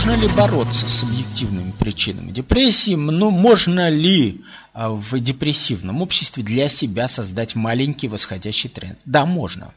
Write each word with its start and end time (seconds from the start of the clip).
можно 0.00 0.16
ли 0.16 0.28
бороться 0.28 0.88
с 0.88 1.02
объективными 1.02 1.72
причинами 1.72 2.30
депрессии? 2.30 2.94
Ну, 2.94 3.30
можно 3.30 3.90
ли 3.90 4.42
а, 4.72 4.88
в 4.88 5.20
депрессивном 5.20 6.00
обществе 6.00 6.42
для 6.42 6.70
себя 6.70 7.06
создать 7.06 7.54
маленький 7.54 8.08
восходящий 8.08 8.70
тренд? 8.70 8.98
Да, 9.04 9.26
можно. 9.26 9.74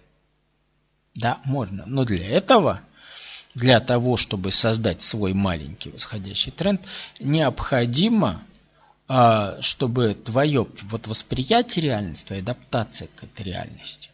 Да, 1.13 1.39
можно. 1.43 1.83
Но 1.87 2.05
для 2.05 2.25
этого, 2.25 2.79
для 3.53 3.81
того, 3.81 4.15
чтобы 4.15 4.53
создать 4.53 5.01
свой 5.01 5.33
маленький 5.33 5.89
восходящий 5.89 6.53
тренд, 6.53 6.79
необходимо, 7.19 8.41
а, 9.09 9.57
чтобы 9.59 10.13
твое 10.13 10.65
вот 10.83 11.05
восприятие 11.05 11.83
реальности, 11.83 12.27
твоя 12.27 12.41
адаптация 12.41 13.09
к 13.13 13.25
этой 13.25 13.43
реальности, 13.47 14.09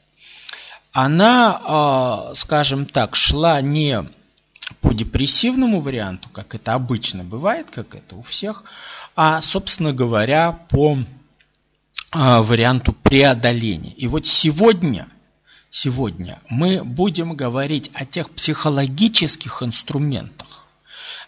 она, 0.92 1.62
а, 1.64 2.32
скажем 2.34 2.88
так, 2.88 3.16
шла 3.16 3.62
не 3.62 4.10
по 4.82 4.94
депрессивному 4.94 5.80
варианту, 5.80 6.30
как 6.30 6.56
это 6.56 6.74
обычно 6.74 7.24
бывает, 7.24 7.72
как 7.72 7.96
это 7.96 8.16
у 8.16 8.22
всех, 8.22 8.64
а, 9.16 9.42
собственно 9.42 9.94
говоря, 9.94 10.54
по 10.70 10.98
а, 12.12 12.42
варианту 12.42 12.94
преодоления. 12.94 13.94
И 13.94 14.08
вот 14.08 14.26
сегодня, 14.26 15.08
сегодня 15.70 16.40
мы 16.50 16.84
будем 16.84 17.34
говорить 17.34 17.92
о 17.94 18.06
тех 18.06 18.30
психологических 18.30 19.62
инструментах, 19.64 20.66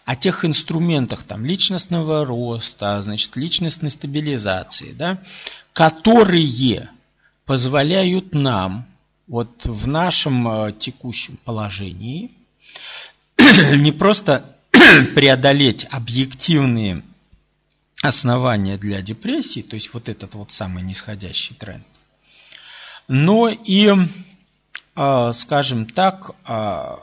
о 0.04 0.16
тех 0.16 0.44
инструментах 0.44 1.24
там, 1.24 1.44
личностного 1.44 2.24
роста, 2.24 3.00
значит, 3.02 3.36
личностной 3.36 3.90
стабилизации, 3.90 4.92
да, 4.92 5.18
которые 5.72 6.88
позволяют 7.46 8.34
нам 8.34 8.86
вот 9.28 9.64
в 9.64 9.86
нашем 9.86 10.48
э, 10.48 10.72
текущем 10.72 11.38
положении 11.44 12.32
не 13.76 13.92
просто 13.92 14.56
преодолеть 15.14 15.86
объективные 15.90 17.02
основания 18.02 18.76
для 18.76 19.00
депрессии, 19.00 19.60
то 19.62 19.74
есть 19.74 19.94
вот 19.94 20.08
этот 20.08 20.34
вот 20.34 20.50
самый 20.50 20.82
нисходящий 20.82 21.54
тренд, 21.54 21.86
но 23.08 23.48
и, 23.48 23.92
э, 24.96 25.30
скажем 25.34 25.86
так, 25.86 26.32
э, 26.46 26.96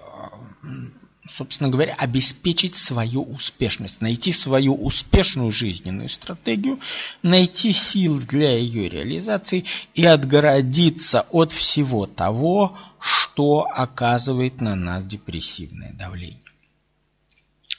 собственно 1.29 1.69
говоря, 1.69 1.93
обеспечить 1.97 2.75
свою 2.75 3.23
успешность, 3.23 4.01
найти 4.01 4.31
свою 4.31 4.73
успешную 4.75 5.51
жизненную 5.51 6.09
стратегию, 6.09 6.79
найти 7.21 7.71
силы 7.71 8.21
для 8.21 8.57
ее 8.57 8.89
реализации 8.89 9.63
и 9.93 10.05
отгородиться 10.05 11.27
от 11.31 11.51
всего 11.51 12.07
того, 12.07 12.75
что 12.99 13.67
оказывает 13.69 14.59
на 14.59 14.75
нас 14.75 15.05
депрессивное 15.05 15.93
давление. 15.93 16.39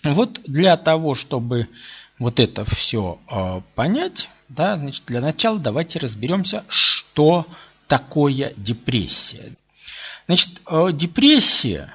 Вот 0.05 0.41
для 0.47 0.77
того, 0.77 1.15
чтобы 1.15 1.69
вот 2.19 2.41
это 2.41 2.65
все 2.65 3.19
э, 3.31 3.61
понять, 3.75 4.31
да, 4.49 4.77
значит, 4.77 5.05
для 5.07 5.21
начала 5.21 5.59
давайте 5.59 5.99
разберемся, 5.99 6.65
что 6.69 7.47
такое 7.87 8.55
депрессия. 8.57 9.53
Значит, 10.27 10.63
э, 10.67 10.91
депрессия 10.93 11.95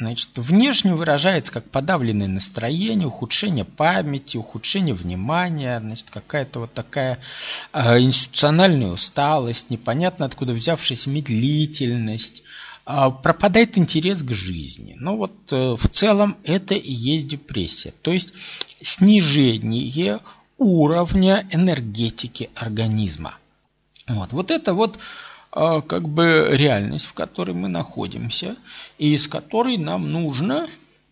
Значит, 0.00 0.28
внешне 0.36 0.94
выражается 0.94 1.52
как 1.52 1.68
подавленное 1.70 2.28
настроение, 2.28 3.08
ухудшение 3.08 3.64
памяти, 3.64 4.36
ухудшение 4.36 4.94
внимания, 4.94 5.80
значит, 5.80 6.10
какая-то 6.10 6.60
вот 6.60 6.72
такая 6.72 7.18
э, 7.72 7.98
институциональная 7.98 8.92
усталость, 8.92 9.70
непонятно 9.70 10.24
откуда 10.24 10.52
взявшаяся 10.52 11.10
медлительность, 11.10 12.44
э, 12.86 13.10
пропадает 13.24 13.76
интерес 13.76 14.22
к 14.22 14.30
жизни. 14.30 14.94
Ну 15.00 15.16
вот 15.16 15.34
э, 15.50 15.74
в 15.76 15.88
целом 15.88 16.36
это 16.44 16.74
и 16.76 16.92
есть 16.92 17.26
депрессия, 17.26 17.92
то 18.02 18.12
есть 18.12 18.34
снижение 18.80 20.20
уровня 20.58 21.44
энергетики 21.50 22.50
организма. 22.54 23.36
Вот, 24.06 24.32
вот 24.32 24.52
это 24.52 24.74
вот 24.74 25.00
как 25.50 26.08
бы 26.08 26.48
реальность, 26.50 27.06
в 27.06 27.14
которой 27.14 27.52
мы 27.52 27.68
находимся, 27.68 28.56
и 28.98 29.14
из 29.14 29.28
которой 29.28 29.76
нам 29.76 30.10
нужно 30.10 30.68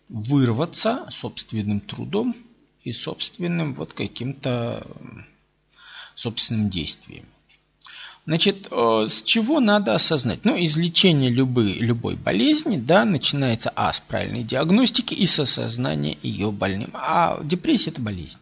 вырваться 0.08 1.06
собственным 1.10 1.80
трудом 1.80 2.34
и 2.84 2.92
собственным 2.92 3.74
вот 3.74 3.92
каким-то 3.92 4.86
собственным 6.14 6.70
действием. 6.70 7.24
Значит, 8.26 8.66
э, 8.72 9.04
с 9.06 9.22
чего 9.22 9.60
надо 9.60 9.94
осознать? 9.94 10.44
Ну, 10.44 10.56
излечение 10.58 11.30
любой, 11.30 11.74
любой 11.74 12.16
болезни, 12.16 12.76
да, 12.76 13.04
начинается, 13.04 13.72
а, 13.76 13.92
с 13.92 14.00
правильной 14.00 14.42
диагностики 14.42 15.14
и 15.14 15.26
с 15.26 15.38
осознания 15.38 16.18
ее 16.22 16.50
больным. 16.50 16.90
А 16.94 17.38
депрессия– 17.44 17.90
это 17.92 18.00
болезнь. 18.00 18.40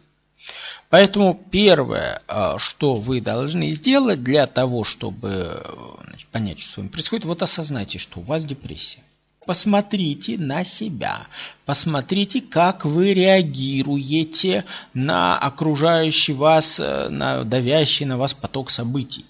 Поэтому 0.89 1.39
первое, 1.51 2.21
а, 2.27 2.57
что 2.57 2.95
вы 2.95 3.21
должны 3.21 3.71
сделать 3.71 4.23
для 4.23 4.47
того, 4.47 4.83
чтобы 4.83 5.63
значит, 6.07 6.27
понять, 6.27 6.59
что 6.59 6.71
с 6.71 6.77
вами 6.77 6.87
происходит, 6.87 7.25
вот 7.25 7.41
осознайте, 7.41 7.97
что 7.97 8.19
у 8.19 8.23
вас 8.23 8.45
депрессия. 8.45 9.01
Посмотрите 9.45 10.37
на 10.39 10.63
себя, 10.63 11.27
посмотрите, 11.65 12.41
как 12.41 12.83
вы 12.83 13.13
реагируете 13.13 14.65
на 14.93 15.37
окружающий 15.37 16.33
вас, 16.33 16.79
э, 16.79 17.09
на 17.09 17.43
давящий 17.43 18.05
на 18.05 18.17
вас 18.17 18.33
поток 18.33 18.71
событий 18.71 19.25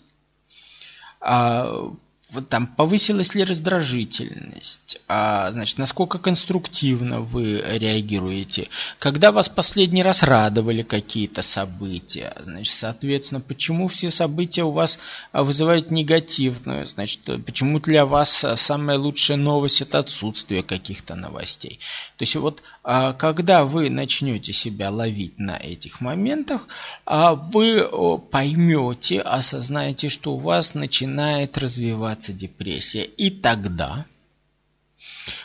а, 2.34 2.42
там 2.42 2.68
повысилась 2.68 3.36
ли 3.36 3.44
раздражительность, 3.44 5.00
а, 5.08 5.52
значит, 5.52 5.78
насколько 5.78 6.18
конструктивно 6.18 7.22
вы 7.22 7.64
реагируете, 7.68 8.68
когда 9.00 9.32
вас 9.32 9.50
последний 9.50 10.04
раз 10.04 10.24
радовали 10.24 10.82
какие-то 10.82 11.42
события, 11.42 12.34
значит, 12.42 12.74
соответственно, 12.74 13.42
почему 13.42 13.88
все 13.88 14.10
события 14.10 14.64
у 14.64 14.72
вас 14.72 15.00
а, 15.32 15.44
вызывают 15.44 15.92
негативную, 15.92 16.86
значит, 16.86 17.22
почему 17.46 17.80
для 17.80 18.06
вас 18.06 18.46
самая 18.56 18.98
лучшая 18.98 19.38
новость 19.38 19.82
это 19.82 20.00
отсутствие 20.00 20.64
каких-то 20.64 21.16
новостей. 21.16 21.80
То 22.18 22.24
есть 22.24 22.36
вот 22.36 22.64
а, 22.88 23.14
когда 23.14 23.66
вы 23.66 23.90
начнете 23.90 24.54
себя 24.54 24.92
ловить 24.92 25.40
на 25.40 25.58
этих 25.58 26.02
моментах, 26.02 26.68
а, 27.06 27.34
вы 27.34 27.88
поймете, 28.30 29.22
осознаете, 29.22 30.10
что 30.10 30.34
у 30.34 30.38
вас 30.38 30.76
начинает 30.76 31.58
развиваться 31.58 32.15
развиваться 32.16 32.34
депрессия. 32.34 33.04
И 33.04 33.30
тогда 33.30 34.06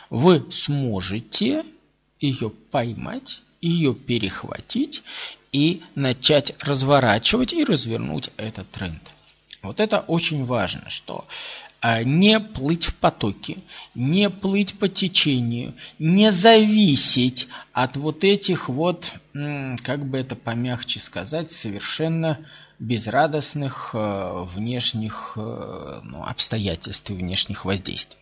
вы 0.09 0.45
сможете 0.51 1.63
ее 2.19 2.49
поймать, 2.49 3.41
ее 3.61 3.93
перехватить 3.93 5.03
и 5.51 5.81
начать 5.95 6.53
разворачивать 6.59 7.53
и 7.53 7.63
развернуть 7.63 8.29
этот 8.37 8.69
тренд. 8.71 9.01
Вот 9.61 9.79
это 9.79 9.99
очень 9.99 10.45
важно, 10.45 10.89
что 10.89 11.27
а, 11.81 12.03
не 12.03 12.39
плыть 12.39 12.85
в 12.85 12.95
потоке, 12.95 13.57
не 13.93 14.29
плыть 14.29 14.79
по 14.79 14.87
течению, 14.87 15.73
не 15.99 16.31
зависеть 16.31 17.47
от 17.73 17.97
вот 17.97 18.23
этих 18.23 18.69
вот, 18.69 19.13
как 19.83 20.05
бы 20.05 20.17
это 20.17 20.35
помягче 20.35 20.99
сказать, 20.99 21.51
совершенно 21.51 22.39
безрадостных 22.81 23.91
э, 23.93 24.45
внешних 24.47 25.33
э, 25.35 25.99
ну, 26.03 26.23
обстоятельств 26.23 27.11
и 27.11 27.13
внешних 27.13 27.63
воздействий. 27.63 28.17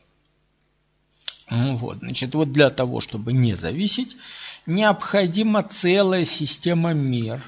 Ну 1.50 1.78
вот, 1.78 2.00
значит, 2.00 2.36
вот 2.36 2.52
для 2.52 2.70
того, 2.70 3.00
чтобы 3.00 3.32
не 3.32 3.56
зависеть, 3.56 4.18
необходима 4.66 5.64
целая 5.64 6.26
система 6.26 6.94
мер. 6.94 7.42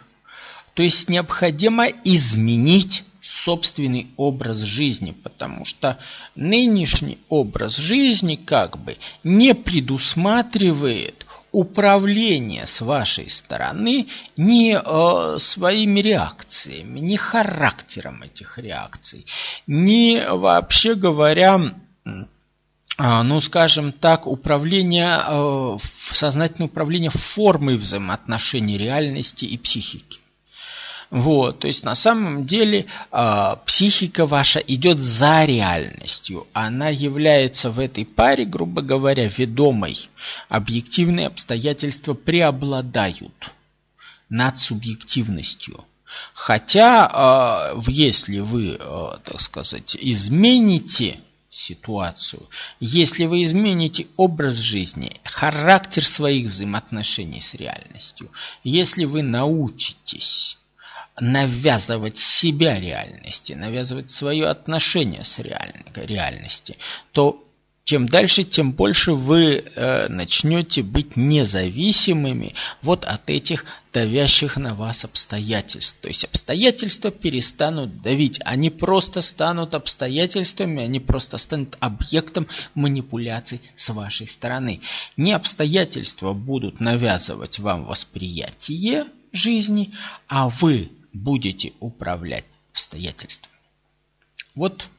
То 0.74 0.84
есть 0.84 1.10
необходимо 1.10 1.88
изменить 2.06 3.04
собственный 3.22 4.08
образ 4.16 4.60
жизни, 4.60 5.12
потому 5.12 5.66
что 5.66 6.00
нынешний 6.36 7.18
образ 7.28 7.76
жизни 7.76 8.38
как 8.38 8.78
бы 8.80 8.98
не 9.26 9.54
предусматривает 9.54 11.21
управление 11.52 12.66
с 12.66 12.82
вашей 12.82 13.30
стороны 13.30 14.08
не 14.38 14.78
э, 14.78 15.36
своими 15.38 16.00
реакциями, 16.00 17.00
не 17.00 17.18
характером 17.18 18.24
этих 18.24 18.58
реакций, 18.58 19.26
не 19.68 20.26
вообще 20.30 20.96
говоря, 20.96 21.60
э, 22.06 23.22
ну 23.24 23.40
скажем 23.42 23.92
так, 23.92 24.28
управление, 24.28 25.20
э, 25.28 25.78
сознательное 25.82 26.68
управление 26.68 27.12
формой 27.12 27.76
взаимоотношений 27.76 28.78
реальности 28.78 29.46
и 29.46 29.58
психики. 29.58 30.21
Вот, 31.12 31.60
то 31.60 31.68
есть 31.68 31.84
на 31.84 31.94
самом 31.94 32.46
деле 32.46 32.86
э, 33.12 33.56
психика 33.66 34.26
ваша 34.26 34.60
идет 34.60 34.98
за 35.00 35.44
реальностью. 35.44 36.48
Она 36.54 36.88
является 36.88 37.70
в 37.70 37.80
этой 37.82 38.06
паре, 38.06 38.46
грубо 38.46 38.82
говоря, 38.82 39.28
ведомой. 39.28 40.10
Объективные 40.48 41.28
обстоятельства 41.28 42.14
преобладают 42.14 43.52
над 44.30 44.58
субъективностью. 44.58 45.84
Хотя, 46.34 47.74
э, 47.76 47.82
если 47.90 48.40
вы, 48.40 48.78
э, 48.80 49.10
так 49.26 49.42
сказать, 49.42 49.98
измените 50.00 51.20
ситуацию. 51.50 52.48
Если 52.80 53.26
вы 53.26 53.44
измените 53.44 54.08
образ 54.16 54.56
жизни, 54.56 55.20
характер 55.26 56.06
своих 56.06 56.48
взаимоотношений 56.48 57.42
с 57.42 57.56
реальностью, 57.56 58.32
если 58.64 59.04
вы 59.04 59.22
научитесь 59.22 60.58
навязывать 61.22 62.18
себя 62.18 62.80
реальности, 62.80 63.54
навязывать 63.54 64.10
свое 64.10 64.48
отношение 64.48 65.24
с 65.24 65.40
реальной, 65.40 65.86
реальности, 65.96 66.78
то 67.12 67.48
чем 67.84 68.08
дальше, 68.08 68.44
тем 68.44 68.72
больше 68.72 69.14
вы 69.14 69.66
э, 69.76 70.08
начнете 70.08 70.82
быть 70.84 71.18
независимыми 71.18 72.54
вот 72.82 73.06
от 73.06 73.30
этих 73.30 73.66
давящих 73.92 74.56
на 74.56 74.76
вас 74.76 75.04
обстоятельств. 75.04 75.98
То 76.00 76.08
есть 76.08 76.24
обстоятельства 76.24 77.12
перестанут 77.12 77.98
давить, 77.98 78.40
они 78.46 78.70
просто 78.70 79.22
станут 79.22 79.74
обстоятельствами, 79.74 80.84
они 80.84 81.00
просто 81.00 81.38
станут 81.38 81.76
объектом 81.82 82.48
манипуляций 82.76 83.60
с 83.76 83.90
вашей 83.90 84.28
стороны. 84.28 84.80
Не 85.18 85.34
обстоятельства 85.34 86.34
будут 86.34 86.80
навязывать 86.80 87.60
вам 87.60 87.86
восприятие 87.86 89.06
жизни, 89.34 89.92
а 90.28 90.48
вы 90.50 90.90
будете 91.14 91.74
управлять 91.80 92.46
обстоятельствами. 92.72 93.56
Вот 94.56 94.90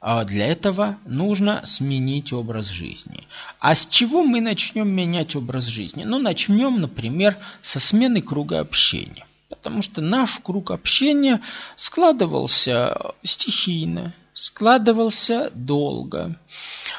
а 0.00 0.24
для 0.24 0.46
этого 0.46 0.98
нужно 1.06 1.62
сменить 1.64 2.32
образ 2.32 2.68
жизни. 2.68 3.26
А 3.58 3.74
с 3.74 3.86
чего 3.86 4.22
мы 4.22 4.40
начнем 4.40 4.88
менять 4.88 5.34
образ 5.34 5.64
жизни? 5.64 6.04
Ну, 6.04 6.18
начнем, 6.18 6.80
например, 6.80 7.36
со 7.62 7.80
смены 7.80 8.20
круга 8.20 8.60
общения. 8.60 9.26
Потому 9.48 9.82
что 9.82 10.02
наш 10.02 10.38
круг 10.40 10.70
общения 10.70 11.40
складывался 11.76 13.14
стихийно, 13.22 14.12
складывался 14.36 15.50
долго. 15.54 16.38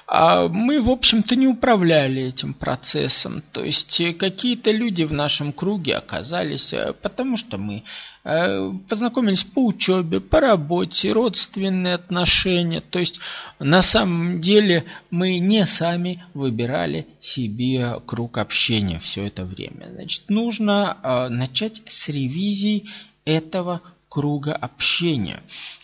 А 0.08 0.48
мы, 0.48 0.82
в 0.82 0.90
общем-то, 0.90 1.36
не 1.36 1.48
управляли 1.48 2.24
этим 2.24 2.56
процессом. 2.56 3.44
То 3.52 3.64
есть 3.64 4.02
какие-то 4.18 4.72
люди 4.72 5.04
в 5.04 5.14
нашем 5.14 5.54
круге 5.54 5.98
оказались, 5.98 6.74
э, 6.74 6.94
потому 7.00 7.38
что 7.38 7.60
мы 7.60 7.84
э, 8.24 8.72
познакомились 8.90 9.44
по 9.44 9.64
учебе, 9.66 10.20
по 10.20 10.40
работе, 10.40 11.12
родственные 11.12 11.94
отношения. 11.94 12.82
То 12.82 12.98
есть 12.98 13.20
на 13.60 13.84
самом 13.84 14.42
деле 14.42 14.84
мы 15.12 15.38
не 15.38 15.68
сами 15.68 16.26
выбирали 16.34 17.06
себе 17.20 18.02
круг 18.08 18.40
общения 18.40 18.98
все 18.98 19.28
это 19.28 19.46
время. 19.46 19.92
Значит, 19.94 20.24
нужно 20.30 20.98
э, 21.04 21.28
начать 21.30 21.84
с 21.86 22.10
ревизии 22.10 22.88
этого 23.26 23.82
круга 24.18 24.54
общения. 24.54 25.40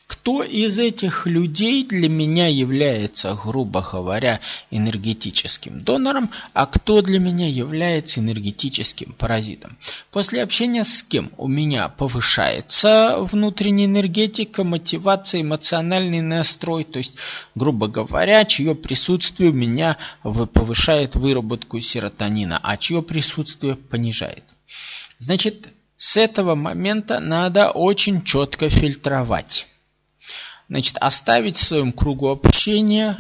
Кто 0.07 0.41
из 0.41 0.79
этих 0.79 1.27
людей 1.27 1.85
для 1.85 2.09
меня 2.09 2.47
является, 2.47 3.37
грубо 3.45 3.87
говоря, 3.91 4.39
энергетическим 4.71 5.79
донором, 5.79 6.31
а 6.53 6.65
кто 6.65 7.03
для 7.03 7.19
меня 7.19 7.47
является 7.47 8.21
энергетическим 8.21 9.13
паразитом? 9.13 9.77
После 10.09 10.41
общения 10.41 10.83
с 10.83 11.03
кем 11.03 11.29
у 11.37 11.47
меня 11.47 11.89
повышается 11.89 13.17
внутренняя 13.19 13.85
энергетика, 13.85 14.63
мотивация, 14.63 15.41
эмоциональный 15.41 16.21
настрой, 16.21 16.85
то 16.85 16.97
есть, 16.97 17.13
грубо 17.53 17.87
говоря, 17.87 18.45
чье 18.45 18.73
присутствие 18.73 19.51
у 19.51 19.53
меня 19.53 19.97
повышает 20.23 21.15
выработку 21.15 21.79
серотонина, 21.79 22.59
а 22.63 22.77
чье 22.77 23.03
присутствие 23.03 23.75
понижает. 23.75 24.43
Значит, 25.19 25.69
с 26.03 26.17
этого 26.17 26.53
момента 26.53 27.21
надо 27.21 27.71
очень 27.71 28.23
четко 28.23 28.69
фильтровать. 28.69 29.67
Значит, 30.67 30.97
оставить 30.97 31.55
в 31.55 31.63
своем 31.63 31.93
кругу 31.93 32.27
общения 32.27 33.17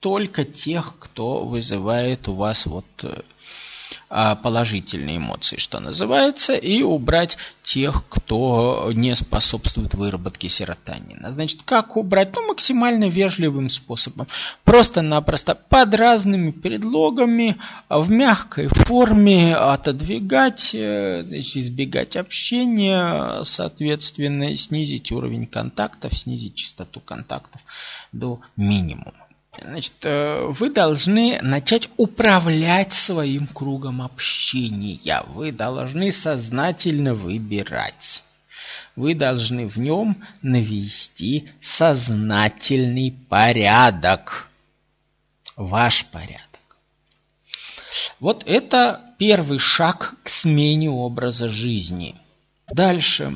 только 0.00 0.44
тех, 0.44 0.96
кто 0.98 1.46
вызывает 1.46 2.28
у 2.28 2.34
вас 2.34 2.66
вот 2.66 2.84
э, 3.04 3.22
положительные 4.10 5.18
эмоции, 5.18 5.56
что 5.56 5.78
называется, 5.78 6.54
и 6.54 6.82
убрать 6.82 7.38
тех, 7.62 8.04
кто 8.08 8.90
не 8.92 9.14
способствует 9.14 9.94
выработке 9.94 10.48
серотонина. 10.48 11.30
Значит, 11.30 11.62
как 11.62 11.96
убрать? 11.96 12.34
Ну, 12.34 12.48
максимально 12.48 13.08
вежливым 13.08 13.68
способом. 13.68 14.26
Просто-напросто 14.64 15.54
под 15.54 15.94
разными 15.94 16.50
предлогами, 16.50 17.56
в 17.88 18.10
мягкой 18.10 18.66
форме 18.68 19.54
отодвигать, 19.54 20.74
э, 20.74 21.22
значит, 21.24 21.56
избегать 21.56 22.16
общения, 22.16 23.44
соответственно, 23.44 24.56
снизить 24.56 25.12
уровень 25.12 25.46
контактов, 25.46 26.18
снизить 26.18 26.56
частоту 26.56 26.98
контактов 27.00 27.60
до 28.12 28.40
минимума. 28.56 29.29
Значит, 29.58 29.94
э, 30.02 30.46
вы 30.48 30.70
должны 30.70 31.40
начать 31.42 31.90
управлять 31.96 32.92
своим 32.92 33.46
кругом 33.46 34.00
общения. 34.00 35.22
Вы 35.28 35.52
должны 35.52 36.12
сознательно 36.12 37.14
выбирать. 37.14 38.22
Вы 38.96 39.14
должны 39.14 39.66
в 39.66 39.76
нем 39.78 40.22
навести 40.42 41.48
сознательный 41.60 43.12
порядок. 43.28 44.48
Ваш 45.56 46.06
порядок. 46.06 46.60
Вот 48.20 48.44
это 48.46 49.00
первый 49.18 49.58
шаг 49.58 50.14
к 50.22 50.28
смене 50.28 50.90
образа 50.90 51.48
жизни. 51.48 52.14
Дальше 52.72 53.34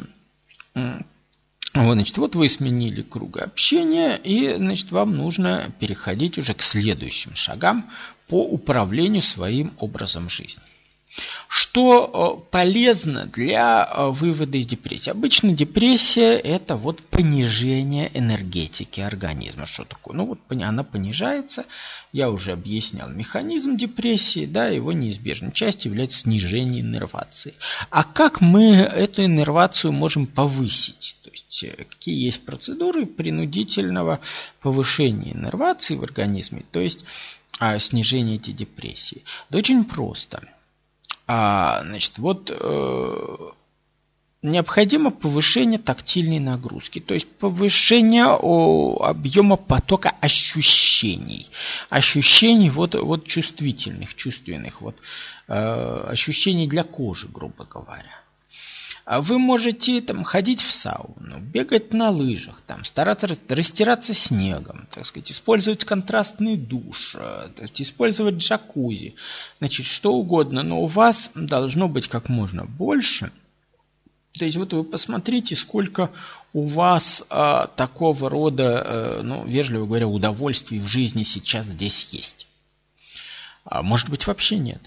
вот, 1.74 1.94
значит, 1.94 2.16
вот 2.18 2.36
вы 2.36 2.48
сменили 2.48 3.02
круг 3.02 3.38
общения, 3.38 4.16
и, 4.16 4.54
значит, 4.56 4.92
вам 4.92 5.16
нужно 5.16 5.72
переходить 5.80 6.38
уже 6.38 6.54
к 6.54 6.62
следующим 6.62 7.34
шагам 7.34 7.90
по 8.28 8.42
управлению 8.44 9.22
своим 9.22 9.72
образом 9.78 10.28
жизни. 10.30 10.62
Что 11.48 12.42
э, 12.42 12.50
полезно 12.50 13.26
для 13.26 13.88
э, 13.88 14.10
вывода 14.10 14.58
из 14.58 14.66
депрессии? 14.66 15.10
Обычно 15.10 15.52
депрессия– 15.52 16.36
это 16.44 16.76
вот 16.76 17.00
понижение 17.00 18.10
энергетики 18.12 19.00
организма. 19.00 19.66
Что 19.66 19.84
такое? 19.84 20.16
Ну 20.16 20.26
вот 20.26 20.40
она 20.50 20.82
понижается, 20.82 21.64
я 22.12 22.30
уже 22.30 22.52
объяснял 22.52 23.08
механизм 23.08 23.76
депрессии, 23.76 24.46
да, 24.46 24.66
его 24.66 24.92
неизбежной 24.92 25.52
частью 25.52 25.92
является 25.92 26.18
снижение 26.18 26.80
иннервации. 26.80 27.54
А 27.90 28.02
как 28.02 28.40
мы 28.40 28.72
эту 28.72 29.24
иннервацию 29.24 29.92
можем 29.92 30.26
повысить? 30.26 31.16
То 31.22 31.30
есть 31.30 31.64
э, 31.64 31.84
какие 31.84 32.24
есть 32.24 32.44
процедуры 32.44 33.06
принудительного 33.06 34.18
повышения 34.60 35.32
иннервации 35.32 35.94
в 35.94 36.02
организме, 36.02 36.64
то 36.72 36.80
есть 36.80 37.04
а, 37.60 37.78
снижения 37.78 38.36
этой 38.36 38.54
депрессии? 38.54 39.22
Да 39.50 39.58
очень 39.58 39.84
просто– 39.84 40.42
а, 41.26 41.82
значит, 41.84 42.18
вот 42.18 42.50
э, 42.54 43.50
необходимо 44.42 45.10
повышение 45.10 45.78
тактильной 45.78 46.38
нагрузки, 46.38 47.00
то 47.00 47.14
есть 47.14 47.28
повышение 47.38 48.26
о, 48.26 49.02
объема 49.02 49.56
потока 49.56 50.12
ощущений, 50.20 51.48
ощущений 51.88 52.68
вот, 52.68 52.94
вот 52.94 53.26
чувствительных, 53.26 54.14
чувственных, 54.14 54.82
вот 54.82 54.96
э, 55.48 56.06
ощущений 56.08 56.68
для 56.68 56.84
кожи, 56.84 57.26
грубо 57.28 57.64
говоря. 57.64 58.20
А 59.04 59.20
вы 59.20 59.38
можете 59.38 60.00
там 60.00 60.24
ходить 60.24 60.62
в 60.62 60.72
сауну, 60.72 61.38
бегать 61.38 61.92
на 61.92 62.08
лыжах, 62.08 62.62
там, 62.62 62.84
стараться 62.84 63.28
растираться 63.48 64.14
снегом, 64.14 64.86
так 64.90 65.04
сказать, 65.04 65.30
использовать 65.30 65.84
контрастный 65.84 66.56
душ, 66.56 67.14
э, 67.14 67.48
то 67.54 67.62
есть 67.62 67.82
использовать 67.82 68.36
джакузи, 68.36 69.14
значит, 69.58 69.84
что 69.84 70.14
угодно, 70.14 70.62
но 70.62 70.80
у 70.82 70.86
вас 70.86 71.32
должно 71.34 71.86
быть 71.86 72.08
как 72.08 72.30
можно 72.30 72.64
больше. 72.64 73.30
То 74.38 74.46
есть 74.46 74.56
вот 74.56 74.72
вы 74.72 74.82
посмотрите, 74.82 75.54
сколько 75.54 76.10
у 76.54 76.64
вас 76.64 77.24
а, 77.30 77.68
такого 77.76 78.28
рода, 78.30 78.82
а, 78.84 79.22
ну, 79.22 79.44
вежливо 79.44 79.86
говоря, 79.86 80.08
удовольствий 80.08 80.80
в 80.80 80.86
жизни 80.86 81.22
сейчас 81.22 81.66
здесь 81.66 82.08
есть. 82.10 82.48
А 83.64 83.82
может 83.82 84.08
быть, 84.10 84.26
вообще 84.26 84.56
нет. 84.56 84.80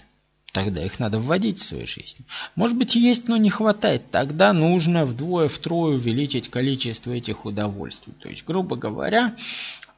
Тогда 0.58 0.84
их 0.84 0.98
надо 0.98 1.20
вводить 1.20 1.58
в 1.58 1.64
свою 1.64 1.86
жизнь. 1.86 2.18
Может 2.56 2.76
быть, 2.76 2.96
есть, 2.96 3.28
но 3.28 3.36
не 3.36 3.48
хватает. 3.48 4.10
Тогда 4.10 4.52
нужно 4.52 5.04
вдвое-втрое 5.04 5.94
увеличить 5.94 6.48
количество 6.48 7.12
этих 7.12 7.44
удовольствий. 7.44 8.12
То 8.20 8.28
есть, 8.28 8.44
грубо 8.44 8.74
говоря, 8.74 9.36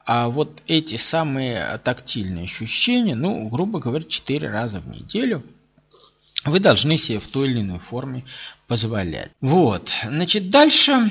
а 0.04 0.28
вот 0.28 0.62
эти 0.66 0.96
самые 0.96 1.80
тактильные 1.82 2.44
ощущения, 2.44 3.14
ну, 3.14 3.48
грубо 3.48 3.80
говоря, 3.80 4.04
4 4.04 4.50
раза 4.50 4.80
в 4.80 4.88
неделю 4.88 5.42
вы 6.44 6.60
должны 6.60 6.98
себе 6.98 7.20
в 7.20 7.26
той 7.26 7.48
или 7.48 7.62
иной 7.62 7.78
форме 7.78 8.26
позволять. 8.66 9.30
Вот, 9.40 9.96
значит, 10.04 10.50
дальше, 10.50 11.10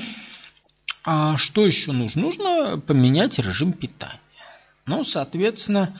а 1.02 1.36
что 1.36 1.66
еще 1.66 1.90
нужно? 1.90 2.22
Нужно 2.22 2.80
поменять 2.86 3.40
режим 3.40 3.72
питания. 3.72 4.20
Ну, 4.86 5.02
соответственно, 5.02 5.92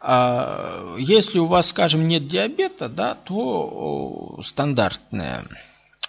если 0.00 1.38
у 1.38 1.46
вас, 1.46 1.68
скажем, 1.68 2.06
нет 2.06 2.26
диабета, 2.26 2.88
да, 2.88 3.14
то 3.14 4.38
стандартное, 4.42 5.44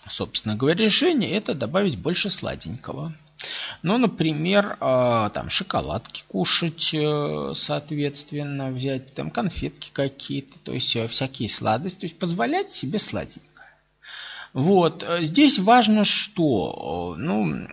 собственно 0.08 0.56
говоря, 0.56 0.86
решение– 0.86 1.32
это 1.32 1.56
добавить 1.56 1.98
больше 1.98 2.30
сладенького. 2.30 3.14
Ну, 3.84 3.98
например, 3.98 4.78
э, 4.80 5.30
там 5.34 5.50
шоколадки 5.50 6.26
кушать, 6.28 6.94
э, 6.94 7.52
соответственно, 7.54 8.72
взять 8.72 9.14
там 9.14 9.30
конфетки 9.30 9.92
какие-то, 9.94 10.60
то 10.60 10.74
есть 10.74 10.96
э, 10.96 11.08
всякие 11.08 11.48
сладости, 11.48 12.02
то 12.02 12.06
есть 12.06 12.20
позволять 12.20 12.72
себе 12.74 13.00
сладенькое. 13.00 13.48
Вот, 14.52 15.06
здесь 15.22 15.60
важно 15.60 16.04
что? 16.04 17.16
Ну, 17.18 17.68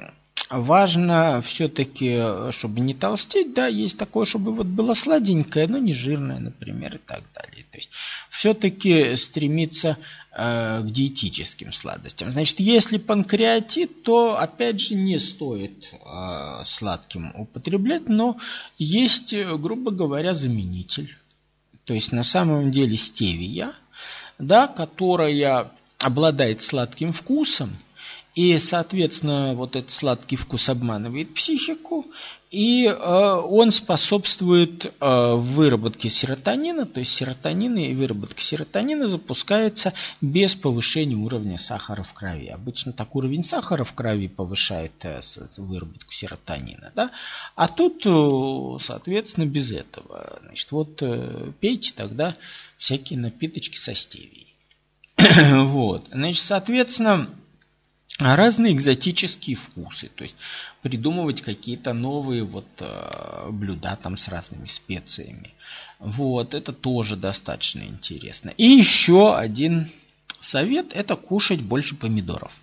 важно 0.51 1.43
все-таки, 1.43 2.51
чтобы 2.51 2.81
не 2.81 2.95
толстеть, 2.95 3.55
да, 3.55 3.67
есть 3.67 3.99
такое, 3.99 4.25
чтобы 4.25 4.53
вот 4.53 4.67
было 4.67 4.95
сладенькое, 4.95 5.67
но 5.67 5.79
не 5.79 5.93
жирное, 5.93 6.39
например, 6.39 6.97
и 6.97 6.99
так 6.99 7.23
далее. 7.35 7.65
То 7.71 7.79
есть 7.79 7.91
все-таки 8.31 9.17
стремиться 9.17 9.99
э, 10.33 10.83
к 10.83 10.91
диетическим 10.91 11.73
сладостям. 11.73 12.31
Значит, 12.31 12.61
если 12.61 12.99
панкреатит, 12.99 14.03
то 14.03 14.39
опять 14.39 14.81
же 14.81 14.95
не 14.95 15.19
стоит 15.19 15.93
э, 15.93 16.65
сладким 16.65 17.33
употреблять, 17.35 18.09
но 18.09 18.37
есть, 18.79 19.35
грубо 19.35 19.91
говоря, 19.91 20.35
заменитель. 20.35 21.17
То 21.85 21.95
есть 21.95 22.13
на 22.13 22.23
самом 22.23 22.71
деле 22.71 22.97
стевия, 22.97 23.73
да, 24.39 24.67
которая 24.69 25.71
обладает 25.99 26.63
сладким 26.63 27.13
вкусом, 27.13 27.77
и, 28.37 28.59
соответственно, 28.59 29.55
вот 29.55 29.77
этот 29.77 29.91
сладкий 29.91 30.37
вкус 30.37 30.69
обманывает 30.69 31.33
психику, 31.33 32.05
и 32.51 32.85
э, 32.87 32.93
он 32.93 33.71
способствует 33.71 34.93
э, 35.01 35.35
выработке 35.35 36.11
серотонина, 36.11 36.85
то 36.85 37.01
есть 37.01 37.13
серотонин 37.13 37.77
и 37.79 37.95
выработка 37.95 38.41
серотонина 38.43 39.09
запускается 39.09 39.95
без 40.21 40.55
повышения 40.55 41.17
уровня 41.17 41.57
сахара 41.57 42.03
в 42.03 42.13
крови. 42.13 42.49
Обычно 42.49 42.93
так 42.93 43.17
уровень 43.17 43.43
сахара 43.43 43.85
в 43.85 43.95
крови 43.95 44.29
повышает 44.29 44.93
э, 45.07 45.21
выработку 45.57 46.13
серотонина, 46.13 46.93
да? 46.95 47.11
а 47.55 47.69
тут, 47.69 48.03
э, 48.05 48.79
соответственно, 48.79 49.47
без 49.47 49.73
этого. 49.73 50.39
Значит, 50.43 50.73
вот 50.73 50.99
э, 51.01 51.53
пейте 51.59 51.95
тогда 51.97 52.35
всякие 52.77 53.19
напиточки 53.19 53.79
со 53.79 53.95
стевией. 53.95 54.55
вот, 55.65 56.09
значит, 56.13 56.43
соответственно, 56.43 57.29
разные 58.19 58.73
экзотические 58.73 59.57
вкусы, 59.57 60.09
то 60.09 60.23
есть 60.23 60.37
придумывать 60.83 61.43
какие-то 61.43 61.93
новые 61.93 62.45
вот 62.45 62.67
э, 62.81 63.49
блюда 63.51 63.99
там 64.03 64.17
с 64.17 64.29
разными 64.29 64.67
специями. 64.67 65.53
Вот, 65.99 66.55
это 66.55 66.73
тоже 66.73 67.17
достаточно 67.17 67.83
интересно. 67.83 68.51
И 68.57 68.65
еще 68.65 69.37
один 69.37 69.91
совет– 70.41 70.93
это 70.95 71.17
кушать 71.17 71.63
больше 71.63 71.97
помидоров. 71.97 72.61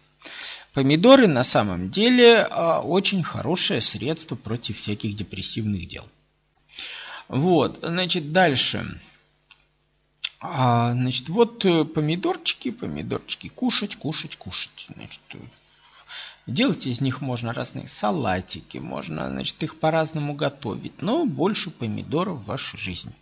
Помидоры 0.73 1.27
на 1.27 1.43
самом 1.43 1.91
деле 1.91 2.47
э, 2.49 2.77
очень 2.79 3.21
хорошее 3.21 3.79
средство 3.79 4.35
против 4.35 4.77
всяких 4.77 5.15
депрессивных 5.15 5.87
дел. 5.87 6.07
Вот, 7.27 7.79
значит, 7.83 8.31
дальше. 8.31 8.85
А, 10.45 10.91
значит, 10.91 11.29
вот 11.29 11.63
э, 11.63 11.85
помидорчики, 11.85 12.71
помидорчики, 12.71 13.47
кушать, 13.47 13.95
кушать, 13.95 14.35
кушать. 14.35 14.89
Значит, 14.93 15.21
э, 15.35 15.37
делать 16.47 16.85
из 16.85 16.99
них 16.99 17.21
можно 17.21 17.53
разные 17.53 17.87
салатики, 17.87 18.77
можно, 18.77 19.29
значит, 19.29 19.63
их 19.63 19.79
по-разному 19.79 20.33
готовить, 20.33 21.01
но 21.01 21.25
больше 21.25 21.71
помидоров 21.71 22.41
в 22.41 22.47
вашей 22.47 22.77
жизни. 22.77 23.13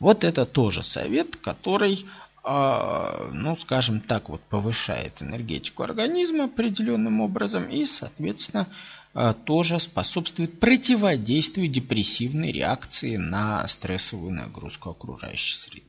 Вот 0.00 0.24
это 0.24 0.46
тоже 0.46 0.82
совет, 0.82 1.36
который, 1.36 2.04
а, 2.42 3.30
ну, 3.32 3.54
скажем 3.54 4.00
так, 4.00 4.28
вот 4.28 4.40
повышает 4.40 5.22
энергетику 5.22 5.84
организма 5.84 6.46
определенным 6.46 7.20
образом 7.20 7.68
и, 7.68 7.84
соответственно, 7.84 8.66
а, 9.14 9.32
тоже 9.32 9.78
способствует 9.78 10.58
противодействию 10.58 11.68
депрессивной 11.68 12.50
реакции 12.50 13.14
на 13.14 13.64
стрессовую 13.68 14.32
нагрузку 14.32 14.90
окружающей 14.90 15.54
среды. 15.54 15.87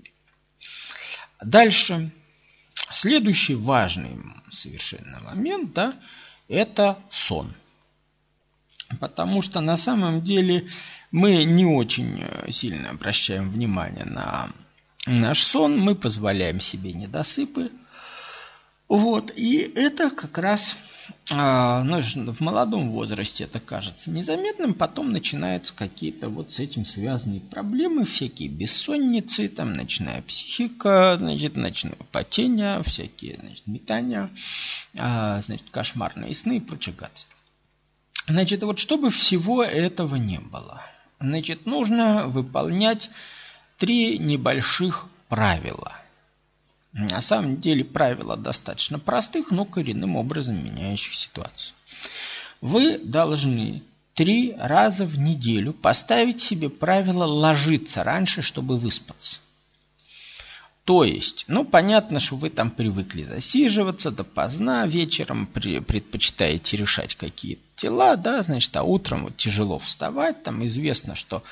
Дальше. 1.41 2.11
Следующий 2.91 3.55
важный 3.55 4.17
совершенно 4.49 5.19
момент, 5.21 5.73
да, 5.73 5.93
это 6.47 6.97
сон. 7.09 7.53
Потому 8.99 9.41
что 9.41 9.61
на 9.61 9.77
самом 9.77 10.23
деле 10.23 10.67
мы 11.11 11.43
не 11.43 11.65
очень 11.65 12.21
э, 12.21 12.51
сильно 12.51 12.89
обращаем 12.89 13.51
внимание 13.51 14.05
на 14.05 14.49
наш 15.05 15.43
сон, 15.43 15.79
мы 15.79 15.93
позволяем 15.93 16.59
себе 16.59 16.93
недосыпы. 16.93 17.69
Вот, 18.87 19.31
и 19.35 19.71
это 19.75 20.09
как 20.09 20.39
раз 20.39 20.75
ну, 21.31 22.01
в 22.01 22.39
молодом 22.39 22.91
возрасте 22.91 23.43
это 23.43 23.59
кажется 23.59 24.09
незаметным, 24.09 24.73
потом 24.73 25.11
начинаются 25.11 25.75
какие-то 25.75 26.29
вот 26.29 26.51
с 26.51 26.59
этим 26.59 26.85
связанные 26.85 27.41
проблемы, 27.41 28.05
всякие 28.05 28.49
бессонницы, 28.49 29.47
там 29.47 29.73
ночная 29.73 30.21
психика, 30.23 31.15
значит, 31.17 31.55
ночное 31.55 31.97
потение, 32.11 32.81
всякие, 32.83 33.37
значит, 33.39 33.67
метания, 33.67 34.29
а, 34.97 35.39
значит, 35.41 35.69
кошмарные 35.69 36.33
сны 36.33 36.57
и 36.57 36.59
прочая 36.59 36.95
гадость. 36.95 37.29
Значит, 38.27 38.63
вот 38.63 38.79
чтобы 38.79 39.11
всего 39.11 39.63
этого 39.63 40.15
не 40.15 40.39
было, 40.39 40.81
значит, 41.19 41.65
нужно 41.65 42.27
выполнять 42.27 43.11
три 43.77 44.17
небольших 44.17 45.07
правила– 45.27 45.95
на 46.93 47.21
самом 47.21 47.59
деле 47.59 47.83
правила 47.83 48.35
достаточно 48.35 48.99
простых, 48.99 49.51
но 49.51 49.65
коренным 49.65 50.15
образом 50.15 50.63
меняющих 50.63 51.13
ситуацию. 51.13 51.75
Вы 52.61 52.97
должны 52.97 53.83
три 54.13 54.53
раза 54.57 55.05
в 55.05 55.17
неделю 55.17 55.73
поставить 55.73 56.41
себе 56.41 56.69
правило 56.69 57.25
ложиться 57.25 58.03
раньше, 58.03 58.41
чтобы 58.41 58.77
выспаться. 58.77 59.39
То 60.89 61.03
есть, 61.03 61.45
ну, 61.47 61.65
понятно, 61.65 62.17
что 62.19 62.35
вы 62.35 62.49
там 62.49 62.71
привыкли 62.71 63.21
засиживаться 63.21 64.09
допоздна, 64.09 64.87
вечером 64.87 65.45
предпочитаете 65.45 66.77
решать 66.77 67.13
какие-то 67.13 67.61
дела, 67.77 68.15
да, 68.15 68.41
значит, 68.41 68.75
а 68.75 68.81
утром 68.81 69.25
вот 69.25 69.37
тяжело 69.37 69.77
вставать, 69.77 70.41
там 70.41 70.65
известно, 70.65 71.13
что 71.13 71.43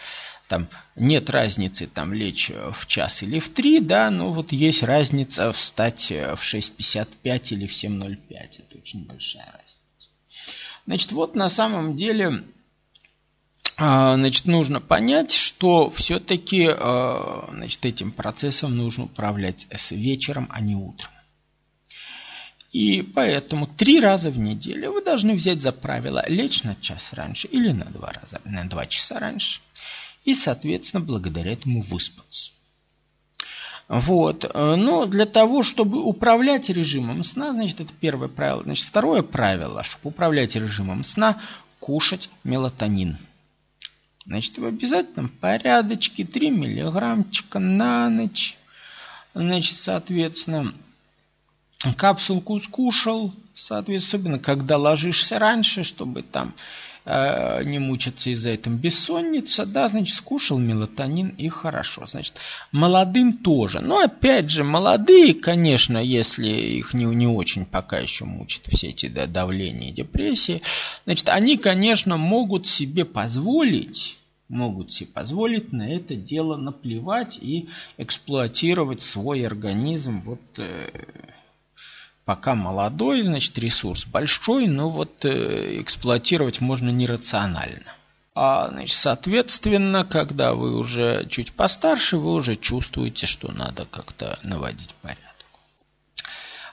там 0.47 0.67
нет 0.95 1.29
разницы 1.29 1.85
там 1.85 2.13
лечь 2.13 2.49
в 2.49 2.87
час 2.87 3.21
или 3.21 3.37
в 3.37 3.49
три, 3.49 3.79
да, 3.79 4.09
но 4.09 4.31
вот 4.33 4.51
есть 4.51 4.81
разница 4.81 5.51
встать 5.51 6.09
в 6.09 6.41
6.55 6.41 7.53
или 7.53 7.67
в 7.67 7.73
7.05. 7.73 8.17
Это 8.31 8.77
очень 8.79 9.05
большая 9.05 9.45
разница. 9.45 10.09
Значит, 10.87 11.11
вот 11.11 11.35
на 11.35 11.47
самом 11.47 11.95
деле 11.95 12.41
значит, 13.77 14.45
нужно 14.45 14.81
понять, 14.81 15.31
что 15.31 15.89
все-таки 15.89 16.67
а, 16.67 17.49
значит, 17.51 17.85
этим 17.85 18.11
процессом 18.11 18.75
нужно 18.75 19.05
управлять 19.05 19.67
с 19.71 19.91
вечером, 19.91 20.47
а 20.51 20.61
не 20.61 20.75
утром. 20.75 21.11
И 22.71 23.01
поэтому 23.01 23.65
три 23.65 23.99
раза 23.99 24.29
в 24.29 24.39
неделю 24.39 24.91
вы 24.91 25.03
должны 25.03 25.33
взять 25.33 25.61
за 25.61 25.71
правило 25.71 26.23
лечь 26.27 26.63
на 26.63 26.75
час 26.75 27.13
раньше 27.13 27.47
или 27.47 27.71
на 27.71 27.85
два, 27.85 28.11
раза, 28.11 28.41
на 28.45 28.65
два 28.65 28.85
часа 28.87 29.19
раньше 29.19 29.61
и, 30.25 30.33
соответственно, 30.33 31.03
благодаря 31.03 31.53
этому 31.53 31.81
выспаться. 31.81 32.51
Вот. 33.87 34.51
Но 34.53 35.05
для 35.05 35.25
того, 35.25 35.63
чтобы 35.63 36.03
управлять 36.03 36.69
режимом 36.69 37.23
сна, 37.23 37.53
значит, 37.53 37.79
это 37.79 37.93
первое 37.93 38.27
правило. 38.27 38.63
Значит, 38.63 38.85
второе 38.85 39.21
правило, 39.21 39.83
чтобы 39.83 40.09
управлять 40.09 40.55
режимом 40.55 41.03
сна, 41.03 41.39
кушать 41.79 42.29
мелатонин. 42.43 43.17
Значит, 44.27 44.57
в 44.57 44.65
обязательном 44.65 45.29
порядочке 45.29 46.25
3 46.25 46.49
миллиграммчика 46.51 47.59
на 47.59 48.09
ночь. 48.09 48.57
Значит, 49.33 49.77
соответственно, 49.77 50.73
капсулку 51.95 52.59
скушал, 52.59 53.33
соответственно, 53.53 54.19
особенно 54.19 54.39
когда 54.39 54.77
ложишься 54.77 55.39
раньше, 55.39 55.83
чтобы 55.83 56.21
там 56.21 56.53
Э, 57.09 57.63
не 57.63 57.79
мучиться 57.79 58.31
из-за 58.31 58.49
этого. 58.49 58.73
Бессонница, 58.73 59.65
да, 59.65 59.87
значит, 59.87 60.13
скушал 60.13 60.57
мелатонин 60.57 61.29
и 61.37 61.47
хорошо. 61.47 62.05
Значит, 62.05 62.35
молодым 62.73 63.31
тоже. 63.31 63.79
Но 63.79 63.99
опять 63.99 64.49
же, 64.49 64.65
молодые, 64.65 65.33
конечно, 65.33 65.99
если 65.99 66.49
их 66.49 66.93
не, 66.93 67.05
не 67.05 67.25
очень 67.25 67.65
пока 67.65 67.99
еще 67.99 68.25
мучат 68.25 68.63
все 68.67 68.89
эти 68.89 69.05
да, 69.05 69.25
давления 69.25 69.87
и 69.87 69.93
депрессии, 69.93 70.61
значит, 71.05 71.29
они, 71.29 71.55
конечно, 71.55 72.17
могут 72.17 72.67
себе 72.67 73.05
позволить 73.05 74.16
могут 74.49 74.91
себе 74.91 75.09
позволить 75.11 75.71
на 75.73 75.89
это 75.89 76.15
дело 76.15 76.57
наплевать 76.57 77.37
и 77.41 77.69
эксплуатировать 77.97 79.01
свой 79.01 79.45
организм 79.45 80.21
вот 80.21 80.41
э, 80.57 80.89
пока 82.25 82.55
молодой, 82.55 83.21
значит, 83.21 83.57
ресурс 83.57 84.05
большой, 84.05 84.67
но 84.67 84.89
вот 84.89 85.25
э, 85.25 85.81
эксплуатировать 85.81 86.61
можно 86.61 86.89
нерационально. 86.89 87.93
А, 88.35 88.69
значит, 88.69 88.95
соответственно, 88.95 90.05
когда 90.05 90.53
вы 90.53 90.77
уже 90.77 91.25
чуть 91.29 91.53
постарше, 91.53 92.17
вы 92.17 92.33
уже 92.33 92.55
чувствуете, 92.55 93.25
что 93.25 93.51
надо 93.51 93.85
как-то 93.85 94.37
наводить 94.43 94.93
порядок. 95.01 95.23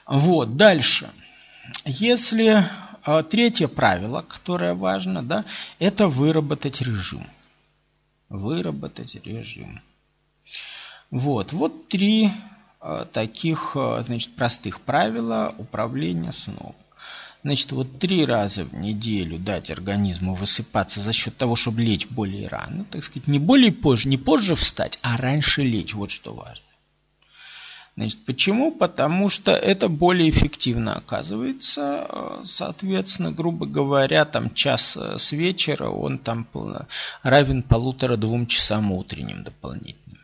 Вот, 0.05 0.55
дальше. 0.57 1.09
Если 1.85 2.63
А 3.05 3.21
третье 3.21 3.67
правило, 3.67 4.23
которое 4.27 4.73
важно, 4.73 5.21
да, 5.21 5.45
это 5.77 6.07
выработать 6.07 6.81
режим. 6.81 7.27
Выработать 8.29 9.15
режим. 9.25 9.81
Вот, 11.11 11.53
вот 11.53 11.87
три 11.87 12.31
э, 12.81 13.05
таких, 13.11 13.73
э, 13.75 14.01
значит, 14.03 14.35
простых 14.35 14.81
правила 14.81 15.53
управления 15.57 16.31
сном. 16.31 16.75
Значит, 17.43 17.71
вот 17.73 17.99
три 17.99 18.25
раза 18.25 18.65
в 18.65 18.73
неделю 18.73 19.37
дать 19.37 19.69
организму 19.69 20.33
высыпаться 20.33 20.99
за 20.99 21.13
счет 21.13 21.37
того, 21.37 21.55
чтобы 21.55 21.83
лечь 21.83 22.07
более 22.07 22.47
рано, 22.47 22.85
так 22.85 23.03
сказать, 23.03 23.27
не 23.27 23.37
более 23.37 23.71
позже, 23.71 24.09
не 24.09 24.17
позже 24.17 24.55
встать, 24.55 24.97
а 25.03 25.15
раньше 25.15 25.61
лечь, 25.61 25.93
вот 25.93 26.09
что 26.09 26.33
важно. 26.33 26.64
Значит, 27.97 28.25
почему? 28.25 28.71
Потому 28.71 29.29
что 29.29 29.51
это 29.53 29.87
более 29.87 30.29
эффективно 30.29 30.95
оказывается. 30.95 32.41
Соответственно, 32.43 33.31
грубо 33.31 33.65
говоря, 33.65 34.25
там 34.25 34.53
час 34.53 34.97
э, 34.97 35.17
с 35.17 35.31
вечера, 35.31 35.87
он 35.87 36.17
там 36.17 36.45
равен 37.23 37.63
полутора-двум 37.63 38.47
часам 38.47 38.91
утренним 38.91 39.43
дополнительным. 39.43 40.19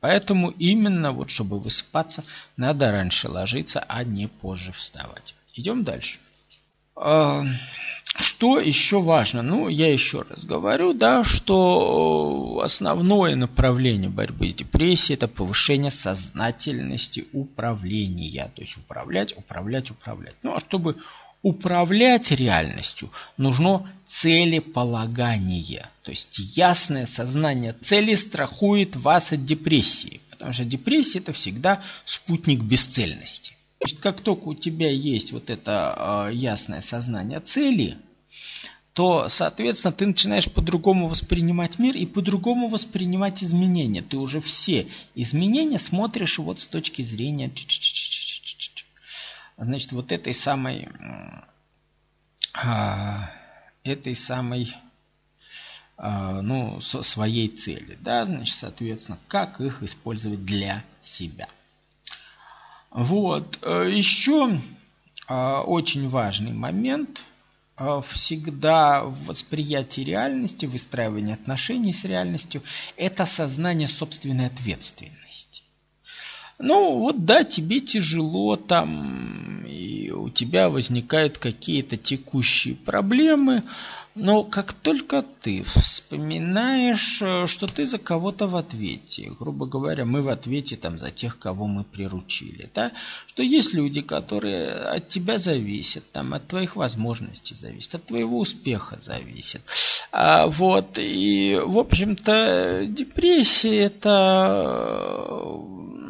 Поэтому 0.00 0.50
именно 0.50 1.12
вот, 1.12 1.30
чтобы 1.30 1.58
высыпаться, 1.58 2.22
надо 2.58 2.92
раньше 2.92 3.28
ложиться, 3.28 3.82
а 3.88 4.04
не 4.04 4.26
позже 4.26 4.72
вставать. 4.72 5.34
Идем 5.54 5.84
дальше. 5.84 6.18
Что 8.18 8.58
еще 8.58 9.02
важно? 9.02 9.42
Ну, 9.42 9.68
я 9.68 9.92
еще 9.92 10.22
раз 10.22 10.44
говорю, 10.44 10.94
да, 10.94 11.22
что 11.22 12.60
основное 12.62 13.36
направление 13.36 14.08
борьбы 14.08 14.50
с 14.50 14.54
депрессией– 14.54 15.14
это 15.16 15.28
повышение 15.28 15.90
сознательности 15.90 17.26
управления. 17.32 18.50
То 18.54 18.62
есть 18.62 18.76
управлять, 18.78 19.36
управлять, 19.36 19.90
управлять. 19.90 20.34
Ну, 20.42 20.54
а 20.54 20.60
чтобы 20.60 20.96
управлять 21.42 22.30
реальностью, 22.30 23.10
нужно 23.36 23.88
целеполагание. 24.06 25.86
То 26.02 26.10
есть 26.10 26.56
ясное 26.56 27.06
сознание 27.06 27.74
цели 27.82 28.14
страхует 28.14 28.96
вас 28.96 29.32
от 29.32 29.44
депрессии. 29.44 30.20
Потому 30.30 30.52
что 30.52 30.64
депрессия– 30.64 31.18
это 31.20 31.32
всегда 31.32 31.82
спутник 32.04 32.62
бесцельности. 32.62 33.54
Значит, 33.80 33.98
как 33.98 34.20
только 34.22 34.48
у 34.48 34.54
тебя 34.54 34.90
есть 34.90 35.32
вот 35.32 35.50
это 35.50 36.28
э, 36.30 36.34
ясное 36.34 36.80
сознание 36.80 37.40
цели, 37.40 37.96
то, 38.92 39.28
соответственно, 39.28 39.92
ты 39.92 40.06
начинаешь 40.06 40.50
по-другому 40.50 41.06
воспринимать 41.06 41.78
мир 41.78 41.94
и 41.96 42.06
по-другому 42.06 42.68
воспринимать 42.68 43.44
изменения. 43.44 44.00
Ты 44.00 44.16
уже 44.16 44.40
все 44.40 44.88
изменения 45.14 45.78
смотришь 45.78 46.38
вот 46.38 46.58
с 46.58 46.66
точки 46.66 47.02
зрения 47.02 47.50
значит, 49.58 49.92
вот 49.92 50.12
этой 50.12 50.32
самой 50.32 50.88
э, 52.54 53.22
этой 53.84 54.14
самой 54.14 54.74
э, 55.98 56.40
ну, 56.40 56.80
своей 56.80 57.48
цели, 57.48 57.98
да, 58.00 58.24
значит, 58.24 58.56
соответственно, 58.56 59.18
как 59.28 59.60
их 59.60 59.82
использовать 59.82 60.44
для 60.46 60.82
себя. 61.02 61.48
Вот. 62.90 63.58
Э, 63.62 63.90
Еще 63.92 64.58
а, 65.28 65.62
очень 65.62 66.08
важный 66.08 66.52
момент 66.52 67.20
а, 67.20 67.25
всегда 68.02 69.04
в 69.04 69.26
восприятии 69.26 70.00
реальности, 70.00 70.66
выстраивании 70.66 71.34
отношений 71.34 71.92
с 71.92 72.04
реальностью– 72.04 72.62
это 72.96 73.26
сознание 73.26 73.88
собственной 73.88 74.46
ответственности. 74.46 75.62
Ну 76.58 77.00
вот 77.00 77.26
да, 77.26 77.44
тебе 77.44 77.80
тяжело 77.80 78.56
там, 78.56 79.64
и 79.66 80.10
у 80.10 80.30
тебя 80.30 80.70
возникают 80.70 81.36
какие-то 81.38 81.96
текущие 81.96 82.74
проблемы– 82.74 83.62
но 84.16 84.44
как 84.44 84.72
только 84.72 85.22
ты 85.42 85.62
вспоминаешь, 85.62 87.20
э, 87.20 87.46
что 87.46 87.66
ты 87.66 87.84
за 87.84 87.98
кого-то 87.98 88.46
в 88.46 88.56
ответе, 88.56 89.30
грубо 89.38 89.66
говоря, 89.66 90.06
мы 90.06 90.22
в 90.22 90.30
ответе 90.30 90.76
там 90.76 90.98
за 90.98 91.10
тех, 91.10 91.38
кого 91.38 91.66
мы 91.66 91.84
приручили, 91.84 92.70
да, 92.74 92.92
что 93.26 93.42
есть 93.42 93.74
люди, 93.74 94.00
которые 94.00 94.72
от 94.72 95.08
тебя 95.08 95.38
зависят, 95.38 96.10
там, 96.12 96.32
от 96.32 96.48
твоих 96.48 96.76
возможностей 96.76 97.54
зависят, 97.54 97.96
от 97.96 98.06
твоего 98.06 98.38
успеха 98.38 98.98
зависят. 98.98 99.60
А, 100.12 100.46
вот, 100.46 100.98
и, 100.98 101.60
в 101.62 101.78
общем-то, 101.78 102.86
депрессия 102.88 103.80
это 103.80 105.26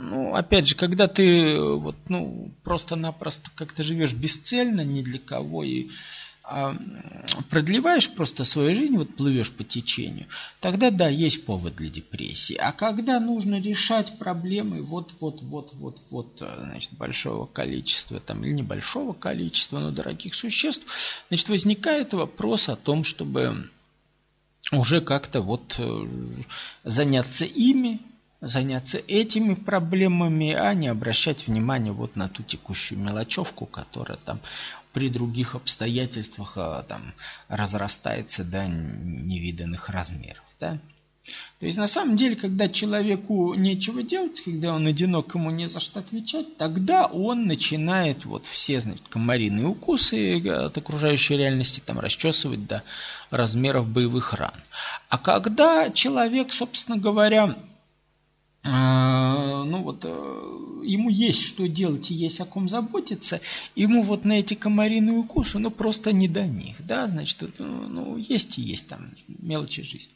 ну, 0.09 0.35
опять 0.35 0.69
же, 0.69 0.77
когда 0.77 1.09
ты 1.09 1.61
вот, 1.61 1.97
ну, 2.09 2.53
просто-напросто 2.63 3.51
как-то 3.57 3.83
живешь 3.83 4.15
бесцельно, 4.15 4.83
ни 4.83 5.03
для 5.03 5.19
кого, 5.19 5.65
и 5.65 5.89
продлеваешь 7.51 8.11
просто 8.11 8.45
свою 8.45 8.75
жизнь, 8.75 8.97
вот 8.97 9.17
плывешь 9.17 9.51
по 9.53 9.65
течению, 9.65 10.27
тогда 10.61 10.91
да, 10.91 11.09
есть 11.09 11.45
повод 11.45 11.75
для 11.75 11.89
депрессии. 11.89 12.57
А 12.61 12.73
когда 12.73 13.19
нужно 13.19 13.61
решать 13.61 14.19
проблемы 14.19 14.83
вот-вот-вот-вот-вот, 14.83 16.43
значит, 16.59 16.93
большого 16.93 17.47
количества 17.47 18.21
там 18.21 18.45
или 18.45 18.53
небольшого 18.53 19.13
количества, 19.13 19.81
но 19.81 19.91
дорогих 19.91 20.35
существ, 20.35 20.87
значит, 21.29 21.49
возникает 21.49 22.15
вопрос 22.15 22.69
о 22.69 22.77
том, 22.77 23.03
чтобы 23.03 23.69
уже 24.73 25.01
как-то 25.01 25.41
вот 25.41 25.77
э, 25.79 26.09
заняться 26.85 27.45
ими, 27.45 28.01
заняться 28.41 28.99
этими 28.99 29.55
проблемами, 29.55 30.53
а 30.53 30.75
не 30.75 30.89
обращать 30.89 31.47
внимание 31.47 31.93
вот 31.93 32.17
на 32.17 32.29
ту 32.29 32.43
текущую 32.43 33.01
мелочевку, 33.01 33.67
которая 33.67 34.19
там 34.19 34.41
при 34.93 35.09
других 35.09 35.55
обстоятельствах 35.55 36.55
а, 36.57 36.83
там, 36.83 37.13
разрастается 37.49 38.45
до 38.45 38.67
невиданных 38.67 39.91
размеров. 39.91 40.45
Да? 40.59 40.79
То 41.59 41.67
есть 41.67 41.79
на 41.79 41.87
самом 41.87 42.17
деле, 42.17 42.37
когда 42.37 42.69
человеку 42.69 43.55
нечего 43.55 44.03
делать, 44.03 44.41
когда 44.43 44.75
он 44.75 44.87
одинок, 44.87 45.35
ему 45.35 45.51
не 45.51 45.69
за 45.69 45.81
что 45.81 46.01
отвечать, 46.01 46.57
тогда 46.57 47.07
он 47.07 47.47
начинает 47.47 48.25
вот 48.25 48.47
все, 48.47 48.81
значит, 48.81 49.09
комариные 49.09 49.67
укусы 49.67 50.41
от 50.47 50.77
окружающей 50.77 51.37
реальности 51.37 51.83
там 51.85 51.99
расчесывать 51.99 52.67
до 52.67 52.83
размеров 53.31 53.89
боевых 53.89 54.35
ран. 54.35 54.55
А 55.09 55.19
когда 55.19 55.91
человек, 55.91 56.53
собственно 56.53 56.99
говоря, 56.99 57.57
ну 58.63 59.83
вот, 59.83 60.05
э, 60.05 60.83
ему 60.85 61.09
есть 61.09 61.43
что 61.43 61.69
делать 61.69 62.11
и 62.11 62.15
есть 62.15 62.41
о 62.41 62.45
ком 62.47 62.69
заботиться, 62.69 63.41
ему 63.75 64.03
вот 64.03 64.25
на 64.25 64.41
эти 64.41 64.55
комариные 64.55 65.17
укусы, 65.17 65.59
ну, 65.59 65.71
просто 65.71 66.13
не 66.13 66.27
до 66.27 66.47
них, 66.47 66.85
да, 66.85 67.07
значит, 67.07 67.45
ну, 67.59 67.89
ну, 67.89 68.17
есть 68.17 68.59
и 68.59 68.63
есть 68.63 68.89
там 68.89 69.13
мелочи 69.29 69.83
жизни. 69.83 70.15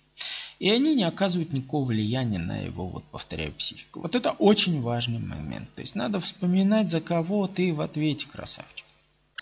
И 0.58 0.68
они 0.68 0.94
не 0.94 1.04
оказывают 1.04 1.52
никакого 1.52 1.86
влияния 1.86 2.38
на 2.38 2.58
его, 2.58 2.86
вот 2.86 3.04
повторяю, 3.04 3.52
психику. 3.52 4.00
Вот 4.00 4.14
это 4.14 4.32
очень 4.32 4.82
важный 4.82 5.18
момент. 5.18 5.72
То 5.72 5.80
есть 5.80 5.94
надо 5.94 6.20
вспоминать, 6.20 6.90
за 6.90 7.00
кого 7.00 7.46
ты 7.46 7.72
в 7.72 7.80
ответе, 7.80 8.26
красавчик. 8.28 8.84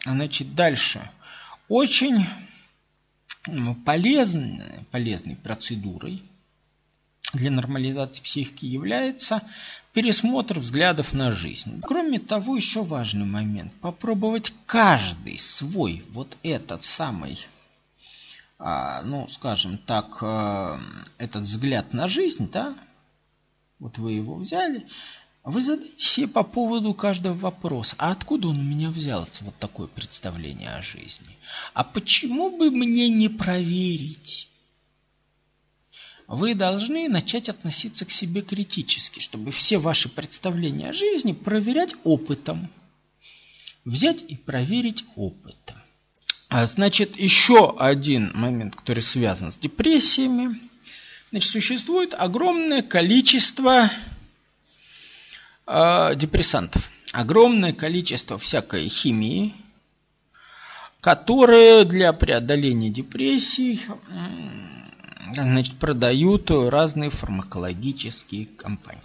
Значит, 0.05 0.55
дальше. 0.55 1.11
Очень 1.69 2.25
полезной, 3.85 4.63
полезной 4.93 5.35
процедурой 5.35 6.23
для 7.33 7.51
нормализации 7.51 8.23
психики 8.23 8.65
является 8.65 9.43
пересмотр 9.93 10.59
взглядов 10.59 11.13
на 11.13 11.33
жизнь. 11.33 11.81
Кроме 11.83 12.19
того, 12.19 12.57
еще 12.57 12.83
важный 12.83 13.25
момент. 13.25 13.75
Попробовать 13.81 14.53
каждый 14.67 15.39
свой 15.39 16.05
вот 16.11 16.37
этот 16.43 16.83
самый, 16.83 17.39
а, 18.59 19.03
ну, 19.03 19.27
скажем 19.29 19.79
так, 19.79 20.19
а, 20.23 20.81
этот 21.19 21.43
взгляд 21.43 21.93
на 21.93 22.09
жизнь, 22.09 22.51
да, 22.51 22.75
вот 23.79 23.99
вы 23.99 24.13
его 24.13 24.35
взяли, 24.37 24.87
вы 25.45 25.63
задайте 25.63 25.99
себе 25.99 26.29
по 26.29 26.43
поводу 26.43 26.93
каждого 26.95 27.35
вопроса. 27.35 27.97
А 27.99 28.13
откуда 28.13 28.49
он 28.49 28.59
у 28.59 28.63
меня 28.63 28.91
взялся, 28.91 29.45
вот 29.45 29.57
такое 29.59 29.87
представление 29.87 30.71
о 30.71 30.83
жизни? 30.83 31.39
А 31.75 31.85
почему 31.85 32.57
бы 32.57 32.71
мне 32.71 33.09
не 33.09 33.29
проверить? 33.29 34.49
Вы 36.29 36.55
должны 36.55 37.09
начать 37.09 37.49
относиться 37.49 38.05
к 38.05 38.11
себе 38.11 38.43
критически, 38.43 39.19
чтобы 39.19 39.51
все 39.51 39.79
ваши 39.79 40.11
представления 40.11 40.91
о 40.91 40.93
жизни 40.93 41.33
проверять 41.33 41.95
опытом. 42.05 42.69
Взять 43.87 44.23
и 44.29 44.37
проверить 44.37 45.07
опытом. 45.17 45.77
А 46.51 46.67
значит, 46.67 47.19
еще 47.19 47.75
один 47.79 48.31
момент, 48.35 48.77
который 48.77 49.03
связан 49.03 49.51
с 49.51 49.57
депрессиями. 49.57 50.61
Значит, 51.31 51.51
существует 51.51 52.15
огромное 52.17 52.83
количество 52.83 53.91
э, 55.67 56.15
депрессантов, 56.15 56.91
огромное 57.13 57.73
количество 57.73 58.37
всякой 58.39 58.89
химии, 58.89 59.55
которые 61.01 61.85
для 61.85 62.13
преодоления 62.13 62.91
депрессий 62.91 63.81
значит, 65.43 65.77
продают 65.77 66.51
разные 66.51 67.11
фармакологические 67.11 68.47
компании. 68.47 69.03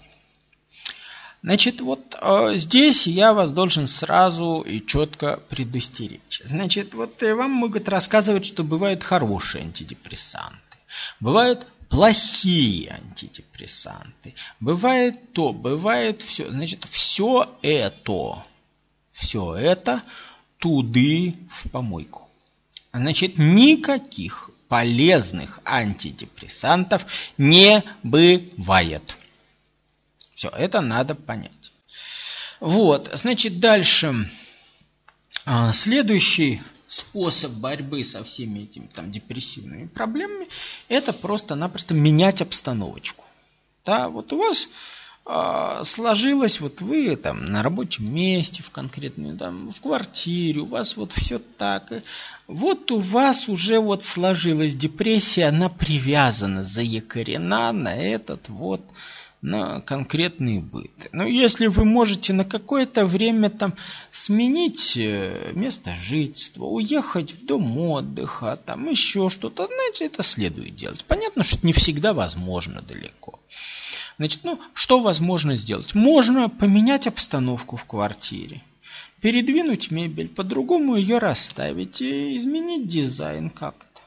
Значит, 1.43 1.81
вот 1.81 2.15
э, 2.21 2.53
здесь 2.55 3.05
я 3.05 3.33
вас 3.33 3.51
должен 3.51 3.85
сразу 3.85 4.61
и 4.61 4.79
четко 4.85 5.41
предостеречь. 5.49 6.41
Значит, 6.45 6.93
вот 6.93 7.21
э, 7.21 7.35
вам 7.35 7.51
могут 7.51 7.89
рассказывать, 7.89 8.45
что 8.45 8.63
бывают 8.63 9.03
хорошие 9.03 9.65
антидепрессанты, 9.65 10.77
бывают 11.19 11.67
плохие 11.89 12.91
антидепрессанты, 12.91 14.35
бывает 14.61 15.33
то, 15.33 15.51
бывает 15.51 16.21
все. 16.21 16.49
Значит, 16.49 16.85
все 16.85 17.57
это, 17.61 18.41
все 19.11 19.53
это 19.55 20.01
туды 20.59 21.35
в 21.49 21.69
помойку. 21.69 22.29
Значит, 22.93 23.37
никаких 23.37 24.49
полезных 24.73 25.59
антидепрессантов 25.65 27.05
не 27.38 27.83
бывает. 28.01 29.15
Все, 30.33 30.49
это 30.49 30.81
надо 30.81 31.13
понять. 31.13 31.71
Вот, 32.59 33.07
значит, 33.13 33.59
дальше. 33.59 34.27
А, 35.45 35.71
следующий 35.73 36.59
способ 36.88 37.51
борьбы 37.51 38.03
со 38.03 38.23
всеми 38.23 38.62
этими 38.62 38.88
там 38.88 39.12
депрессивными 39.12 39.86
проблемами– 39.86 40.47
это 40.88 41.13
просто-напросто 41.13 41.93
менять 41.93 42.41
обстановочку. 42.41 43.25
Да, 43.86 44.09
вот 44.09 44.33
у 44.33 44.39
вас 44.39 44.69
сложилось, 45.83 46.59
вот 46.59 46.81
вы 46.81 47.15
там 47.15 47.45
на 47.45 47.63
рабочем 47.63 48.13
месте, 48.13 48.62
в 48.62 48.71
конкретной, 48.71 49.38
там, 49.38 49.71
в 49.71 49.81
квартире, 49.81 50.62
у 50.62 50.65
вас 50.65 50.97
вот 50.97 51.13
все 51.13 51.39
так. 51.39 51.91
Вот 52.47 52.91
у 52.91 52.99
вас 52.99 53.47
уже 53.47 53.79
вот 53.79 54.03
сложилась 54.03 54.75
депрессия, 54.75 55.45
она 55.45 55.69
привязана, 55.69 56.63
заякорена 56.63 57.71
на 57.71 57.95
этот 57.95 58.49
вот 58.49 58.81
на 59.43 59.82
конкретный 59.82 60.60
быт. 60.60 61.10
Но 61.12 61.25
если 61.25 61.67
вы 61.67 61.84
можете 61.84 62.32
на 62.32 62.45
какое-то 62.45 63.06
время 63.06 63.49
там 63.49 63.73
сменить 64.10 64.95
э, 64.95 65.51
место 65.53 65.93
жительства, 65.95 66.63
уехать 66.63 67.34
в 67.34 67.45
дом 67.45 67.77
отдыха, 67.77 68.58
там 68.65 68.89
еще 68.89 69.27
что-то, 69.27 69.67
значит, 69.67 70.13
это 70.13 70.23
следует 70.23 70.75
делать. 70.75 71.03
Понятно, 71.06 71.43
что 71.43 71.58
это 71.58 71.67
не 71.67 71.73
всегда 71.73 72.13
возможно 72.13 72.82
далеко. 72.82 73.38
Значит, 74.17 74.45
ну, 74.45 74.62
что 74.73 75.01
возможно 75.01 75.58
сделать? 75.58 75.93
Можно 75.93 76.47
поменять 76.47 77.06
обстановку 77.06 77.75
в 77.75 77.84
квартире, 77.84 78.62
передвинуть 79.19 79.91
мебель, 79.91 80.29
по-другому 80.29 80.95
ее 80.95 81.17
расставить 81.17 82.01
и 82.01 82.38
изменить 82.38 82.88
дизайн 82.88 83.49
как-то. 83.49 83.99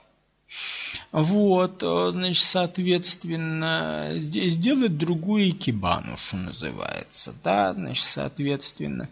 Вот, 1.17 1.83
э, 1.83 2.13
значит, 2.13 2.45
соответственно, 2.45 4.13
сделать 4.19 4.99
другую 4.99 5.49
икебану, 5.49 6.19
что 6.19 6.37
называется, 6.37 7.35
да, 7.43 7.73
значит, 7.73 8.05
соответственно, 8.05 9.09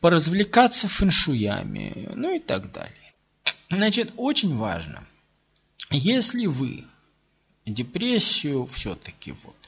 поразвлекаться 0.00 0.88
фэншуями, 0.88 2.10
ну 2.16 2.34
и 2.34 2.40
так 2.40 2.72
далее. 2.72 3.14
Значит, 3.70 4.10
очень 4.16 4.56
важно, 4.56 5.06
если 5.90 6.46
вы 6.46 6.84
депрессию 7.66 8.66
все-таки 8.66 9.30
вот 9.30 9.67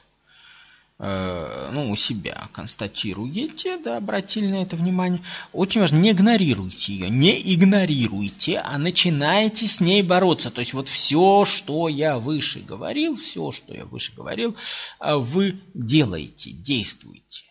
Э, 1.03 1.71
ну, 1.71 1.89
у 1.89 1.95
себя 1.95 2.47
констатируете, 2.53 3.79
да, 3.79 3.97
обратили 3.97 4.45
на 4.45 4.61
это 4.61 4.75
внимание. 4.75 5.19
Очень 5.51 5.81
важно, 5.81 5.97
не 5.97 6.11
игнорируйте 6.11 6.93
ее, 6.93 7.09
не 7.09 7.41
игнорируйте, 7.55 8.59
а 8.63 8.77
начинайте 8.77 9.67
с 9.67 9.81
ней 9.81 10.03
бороться. 10.03 10.51
То 10.51 10.59
есть 10.59 10.75
вот 10.75 10.87
все, 10.87 11.43
что 11.43 11.87
я 11.87 12.19
выше 12.19 12.59
говорил, 12.59 13.15
все, 13.15 13.51
что 13.51 13.73
я 13.73 13.85
выше 13.85 14.13
говорил, 14.15 14.55
э, 14.99 15.15
вы 15.15 15.59
делаете, 15.73 16.51
действуете. 16.51 17.45